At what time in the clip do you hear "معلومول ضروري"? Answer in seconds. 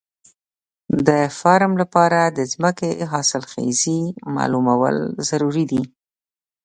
4.35-5.65